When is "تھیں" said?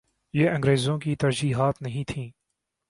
2.07-2.29